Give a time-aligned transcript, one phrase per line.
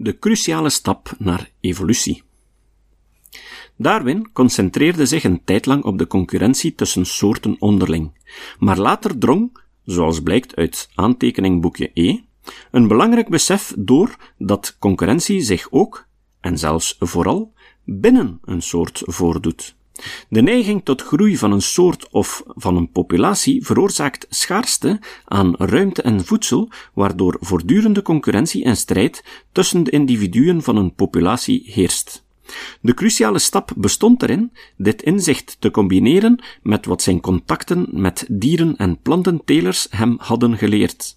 [0.00, 2.22] De cruciale stap naar evolutie.
[3.76, 8.12] Darwin concentreerde zich een tijd lang op de concurrentie tussen soorten onderling,
[8.58, 12.18] maar later drong, zoals blijkt uit aantekeningboekje E,
[12.70, 16.06] een belangrijk besef door dat concurrentie zich ook,
[16.40, 17.52] en zelfs vooral,
[17.84, 19.76] binnen een soort voordoet.
[20.28, 26.02] De neiging tot groei van een soort of van een populatie veroorzaakt schaarste aan ruimte
[26.02, 32.26] en voedsel, waardoor voortdurende concurrentie en strijd tussen de individuen van een populatie heerst.
[32.80, 38.76] De cruciale stap bestond erin dit inzicht te combineren met wat zijn contacten met dieren
[38.76, 41.16] en plantentelers hem hadden geleerd.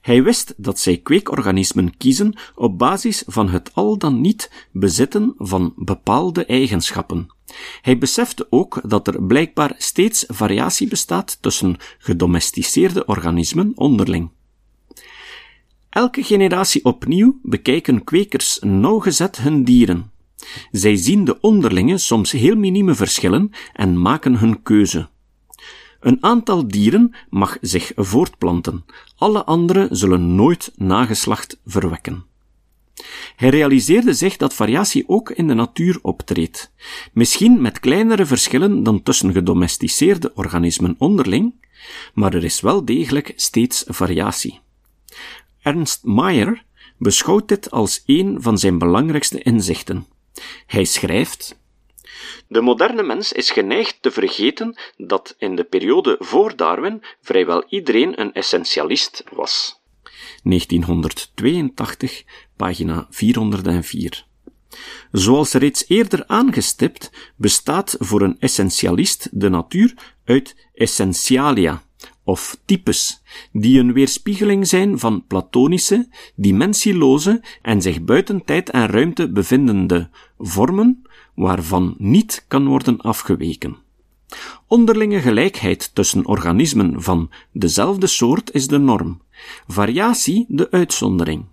[0.00, 5.72] Hij wist dat zij kweekorganismen kiezen op basis van het al dan niet bezitten van
[5.76, 7.33] bepaalde eigenschappen.
[7.80, 14.30] Hij besefte ook dat er blijkbaar steeds variatie bestaat tussen gedomesticeerde organismen onderling.
[15.90, 20.10] Elke generatie opnieuw bekijken kwekers nauwgezet hun dieren.
[20.70, 25.08] Zij zien de onderlinge, soms heel minieme verschillen en maken hun keuze.
[26.00, 28.84] Een aantal dieren mag zich voortplanten,
[29.16, 32.24] alle andere zullen nooit nageslacht verwekken.
[33.36, 36.72] Hij realiseerde zich dat variatie ook in de natuur optreedt,
[37.12, 41.54] misschien met kleinere verschillen dan tussen gedomesticeerde organismen onderling,
[42.14, 44.60] maar er is wel degelijk steeds variatie.
[45.62, 46.64] Ernst Mayr
[46.98, 50.06] beschouwt dit als een van zijn belangrijkste inzichten.
[50.66, 51.56] Hij schrijft
[52.48, 58.20] de moderne mens is geneigd te vergeten dat in de periode voor Darwin vrijwel iedereen
[58.20, 59.82] een essentialist was.
[60.44, 62.24] 1982,
[62.56, 64.26] pagina 404.
[65.12, 71.82] Zoals reeds eerder aangestipt, bestaat voor een essentialist de natuur uit essentialia,
[72.24, 79.32] of types, die een weerspiegeling zijn van platonische, dimensieloze en zich buiten tijd en ruimte
[79.32, 80.08] bevindende
[80.38, 81.02] vormen,
[81.34, 83.83] waarvan niet kan worden afgeweken.
[84.66, 89.20] Onderlinge gelijkheid tussen organismen van dezelfde soort is de norm,
[89.66, 91.44] variatie de uitzondering.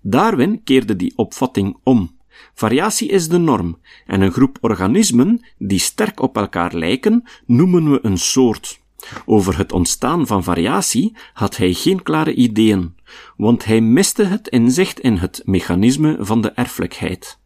[0.00, 2.14] Darwin keerde die opvatting om.
[2.54, 7.98] Variatie is de norm, en een groep organismen die sterk op elkaar lijken, noemen we
[8.02, 8.80] een soort.
[9.24, 12.94] Over het ontstaan van variatie had hij geen klare ideeën,
[13.36, 17.38] want hij miste het inzicht in het mechanisme van de erfelijkheid.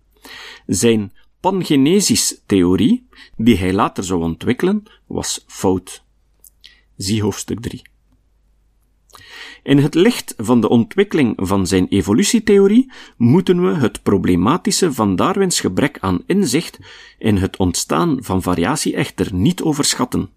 [0.67, 3.07] Zijn pangenesis-theorie,
[3.37, 6.05] die hij later zou ontwikkelen, was fout.
[6.97, 7.83] Zie hoofdstuk 3.
[9.63, 15.61] In het licht van de ontwikkeling van zijn evolutietheorie moeten we het problematische van Darwins
[15.61, 16.79] gebrek aan inzicht
[17.19, 20.31] in het ontstaan van variatie echter niet overschatten.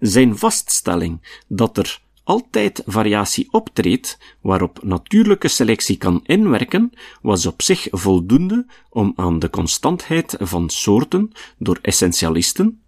[0.00, 6.92] Zijn vaststelling dat er altijd variatie optreedt waarop natuurlijke selectie kan inwerken,
[7.22, 12.80] was op zich voldoende om aan de constantheid van soorten door essentialisten,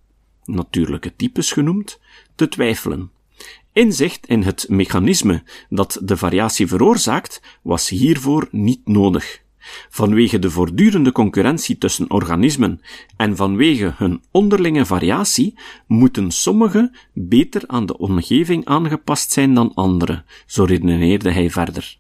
[0.45, 2.01] natuurlijke types genoemd,
[2.35, 3.11] te twijfelen.
[3.73, 9.45] Inzicht in het mechanisme dat de variatie veroorzaakt was hiervoor niet nodig.
[9.91, 12.81] Vanwege de voortdurende concurrentie tussen organismen
[13.17, 20.25] en vanwege hun onderlinge variatie moeten sommige beter aan de omgeving aangepast zijn dan andere,
[20.47, 21.99] zo redeneerde hij verder.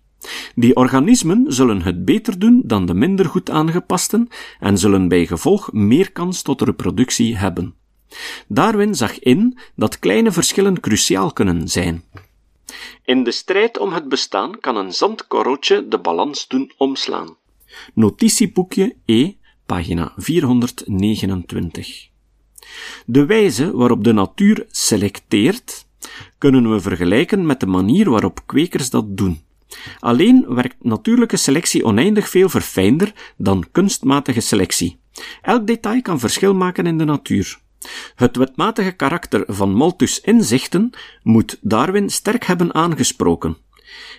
[0.55, 4.29] Die organismen zullen het beter doen dan de minder goed aangepasten
[4.61, 7.75] en zullen bij gevolg meer kans tot reproductie hebben.
[8.49, 12.05] Darwin zag in dat kleine verschillen cruciaal kunnen zijn.
[13.05, 17.37] In de strijd om het bestaan kan een zandkorreltje de balans doen omslaan.
[17.95, 19.33] Notitieboekje E,
[19.67, 22.09] pagina 429.
[23.07, 25.87] De wijze waarop de natuur selecteert,
[26.39, 29.41] kunnen we vergelijken met de manier waarop kwekers dat doen.
[29.99, 34.99] Alleen werkt natuurlijke selectie oneindig veel verfijnder dan kunstmatige selectie.
[35.43, 37.59] Elk detail kan verschil maken in de natuur.
[38.15, 40.91] Het wetmatige karakter van Malthus' inzichten
[41.23, 43.57] moet Darwin sterk hebben aangesproken.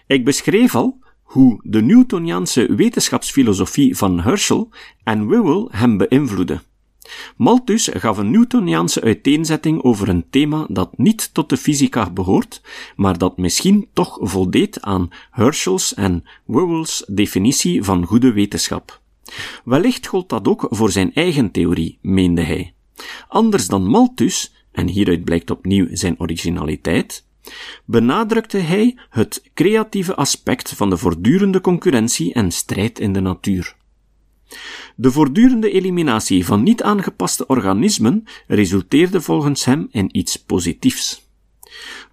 [0.08, 4.70] Ik beschreef al hoe de Newtoniaanse wetenschapsfilosofie van Herschel
[5.04, 6.62] en Whewell hem beïnvloedde.
[7.38, 12.62] Malthus gaf een Newtoniaanse uiteenzetting over een thema dat niet tot de fysica behoort,
[12.96, 19.02] maar dat misschien toch voldeed aan Herschel's en Whewell's definitie van goede wetenschap.
[19.64, 22.74] Wellicht gold dat ook voor zijn eigen theorie, meende hij.
[23.28, 27.27] Anders dan Malthus, en hieruit blijkt opnieuw zijn originaliteit,
[27.86, 33.76] benadrukte hij het creatieve aspect van de voortdurende concurrentie en strijd in de natuur.
[34.96, 41.26] De voortdurende eliminatie van niet aangepaste organismen resulteerde volgens hem in iets positiefs.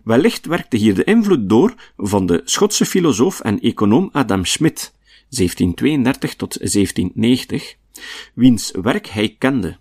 [0.04, 4.94] Wellicht werkte hier de invloed door van de Schotse filosoof en econoom Adam Smith,
[5.28, 7.76] 1732 tot 1790,
[8.34, 9.76] wiens werk hij kende.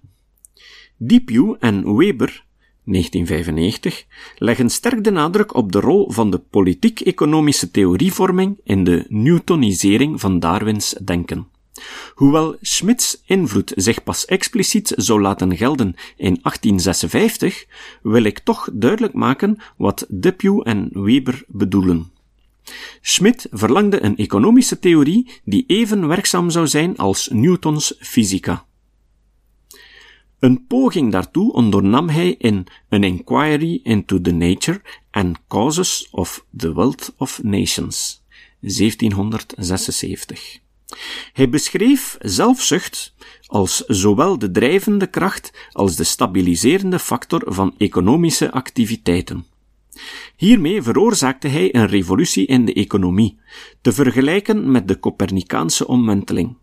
[0.97, 2.45] Depew en Weber
[2.85, 4.06] 1995
[4.38, 10.39] leggen sterk de nadruk op de rol van de politiek-economische theorievorming in de Newtonisering van
[10.39, 11.47] Darwins denken.
[12.13, 17.65] Hoewel Schmidts invloed zich pas expliciet zou laten gelden in 1856,
[18.01, 22.12] wil ik toch duidelijk maken wat Depew en Weber bedoelen.
[23.01, 28.65] Schmidt verlangde een economische theorie die even werkzaam zou zijn als Newtons fysica.
[30.43, 34.81] Een poging daartoe ondernam hij in An Inquiry into the Nature
[35.11, 38.23] and Causes of the Wealth of Nations,
[38.59, 40.59] 1776.
[41.33, 43.13] Hij beschreef zelfzucht
[43.45, 49.45] als zowel de drijvende kracht als de stabiliserende factor van economische activiteiten.
[50.35, 53.39] Hiermee veroorzaakte hij een revolutie in de economie,
[53.81, 56.55] te vergelijken met de Copernicaanse omwenteling.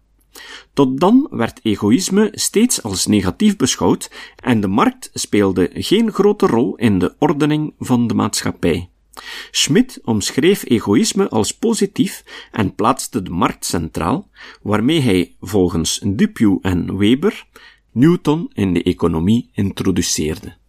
[0.72, 6.76] Tot dan werd egoïsme steeds als negatief beschouwd en de markt speelde geen grote rol
[6.76, 8.88] in de ordening van de maatschappij.
[9.50, 14.28] Schmidt omschreef egoïsme als positief en plaatste de markt centraal,
[14.62, 17.46] waarmee hij volgens Dupuy en Weber
[17.92, 20.59] Newton in de economie introduceerde.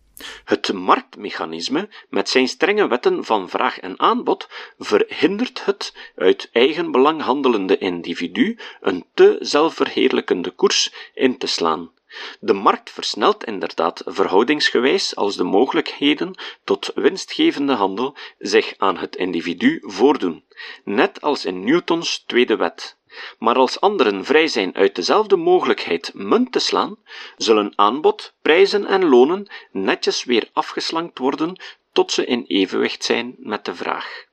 [0.45, 7.21] Het marktmechanisme, met zijn strenge wetten van vraag en aanbod, verhindert het uit eigen belang
[7.21, 11.91] handelende individu een te zelfverheerlijkende koers in te slaan.
[12.39, 19.79] De markt versnelt inderdaad verhoudingsgewijs als de mogelijkheden tot winstgevende handel zich aan het individu
[19.81, 20.43] voordoen,
[20.83, 22.97] net als in Newtons tweede wet.
[23.39, 26.97] Maar als anderen vrij zijn uit dezelfde mogelijkheid munt te slaan,
[27.37, 31.61] zullen aanbod, prijzen en lonen netjes weer afgeslankt worden
[31.91, 34.29] tot ze in evenwicht zijn met de vraag.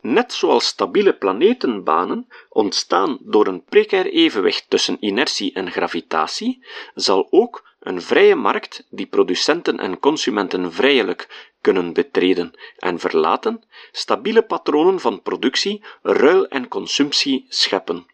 [0.00, 6.64] Net zoals stabiele planetenbanen ontstaan door een precair evenwicht tussen inertie en gravitatie,
[6.94, 13.62] zal ook een vrije markt die producenten en consumenten vrijelijk kunnen betreden en verlaten,
[13.92, 18.06] stabiele patronen van productie, ruil en consumptie scheppen.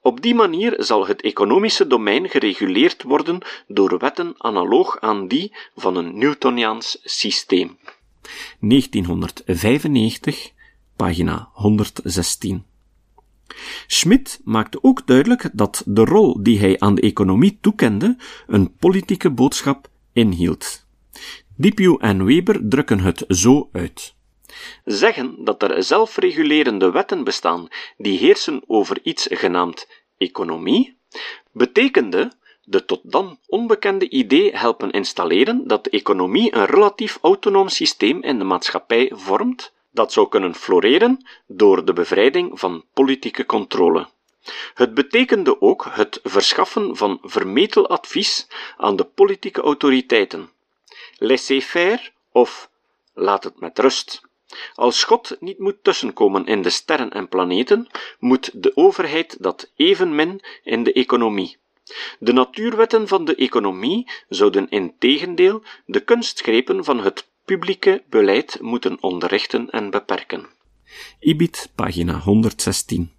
[0.00, 5.96] Op die manier zal het economische domein gereguleerd worden door wetten analoog aan die van
[5.96, 7.78] een Newtoniaans systeem.
[8.58, 10.54] 1995
[10.96, 12.64] pagina 116.
[13.86, 18.16] Schmidt maakte ook duidelijk dat de rol die hij aan de economie toekende
[18.46, 20.86] een politieke boodschap inhield.
[21.56, 24.14] Depew en Weber drukken het zo uit.
[24.84, 29.88] Zeggen dat er zelfregulerende wetten bestaan die heersen over iets genaamd
[30.18, 30.98] economie,
[31.52, 32.32] betekende
[32.64, 38.38] de tot dan onbekende idee helpen installeren dat de economie een relatief autonoom systeem in
[38.38, 44.08] de maatschappij vormt, dat zou kunnen floreren door de bevrijding van politieke controle.
[44.74, 48.46] Het betekende ook het verschaffen van vermetel advies
[48.76, 50.50] aan de politieke autoriteiten.
[51.18, 52.70] Laissez-faire of
[53.14, 54.20] laat het met rust.
[54.74, 57.88] Als God niet moet tussenkomen in de sterren en planeten,
[58.18, 61.56] moet de overheid dat evenmin in de economie.
[62.18, 69.02] De natuurwetten van de economie zouden in tegendeel de kunstgrepen van het publieke beleid moeten
[69.02, 70.46] onderrichten en beperken.
[71.20, 73.10] Ibid, pagina 116.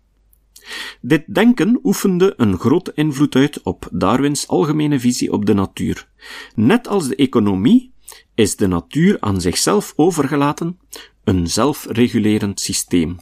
[1.02, 6.08] Dit denken oefende een grote invloed uit op Darwins algemene visie op de natuur.
[6.56, 7.94] Net als de economie
[8.36, 10.80] is de natuur aan zichzelf overgelaten,
[11.24, 13.18] een zelfregulerend systeem.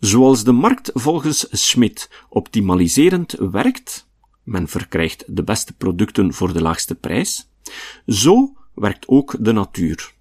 [0.00, 4.08] Zoals de markt volgens Schmidt optimaliserend werkt,
[4.42, 7.48] men verkrijgt de beste producten voor de laagste prijs,
[8.06, 10.14] zo werkt ook de natuur.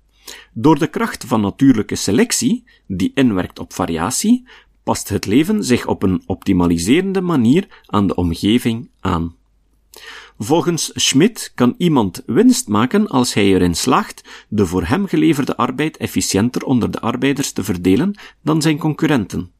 [0.53, 4.47] Door de kracht van natuurlijke selectie, die inwerkt op variatie,
[4.83, 9.35] past het leven zich op een optimaliserende manier aan de omgeving aan.
[10.37, 15.97] Volgens Schmidt kan iemand winst maken als hij erin slaagt de voor hem geleverde arbeid
[15.97, 19.51] efficiënter onder de arbeiders te verdelen dan zijn concurrenten.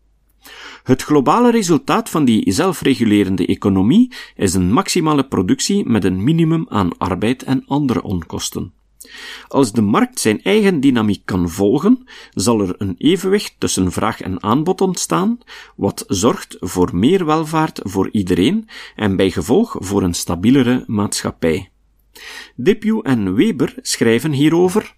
[0.83, 6.97] Het globale resultaat van die zelfregulerende economie is een maximale productie met een minimum aan
[6.97, 8.73] arbeid en andere onkosten.
[9.47, 14.43] Als de markt zijn eigen dynamiek kan volgen, zal er een evenwicht tussen vraag en
[14.43, 15.39] aanbod ontstaan,
[15.75, 21.69] wat zorgt voor meer welvaart voor iedereen en bij gevolg voor een stabielere maatschappij.
[22.55, 24.95] Depew en Weber schrijven hierover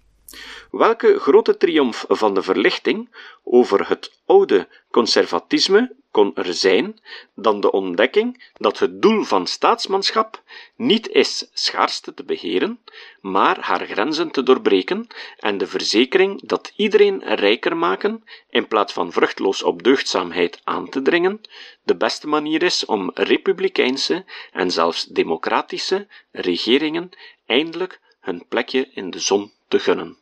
[0.70, 3.08] Welke grote triomf van de verlichting
[3.44, 5.94] over het oude conservatisme
[6.34, 7.00] er zijn
[7.34, 10.42] dan de ontdekking dat het doel van staatsmanschap
[10.76, 12.78] niet is schaarste te beheren,
[13.20, 15.06] maar haar grenzen te doorbreken
[15.38, 21.02] en de verzekering dat iedereen rijker maken, in plaats van vruchtloos op deugdzaamheid aan te
[21.02, 21.40] dringen,
[21.82, 27.10] de beste manier is om republikeinse en zelfs democratische regeringen
[27.46, 30.16] eindelijk hun plekje in de zon te gunnen.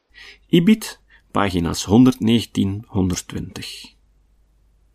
[0.49, 1.01] Ibid,
[1.31, 3.96] pagina's 119-120.